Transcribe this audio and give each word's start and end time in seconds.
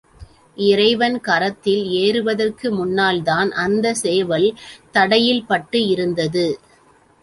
இறைவன் 0.57 1.17
கரத்தில் 1.21 1.83
ஏறுவதற்கு 1.99 2.67
முன்னால்தான் 2.71 3.51
அந்தச் 3.57 4.01
சேவல் 4.01 4.49
தடையிற்பட்டு 4.93 5.81
இருந்தது. 5.87 6.47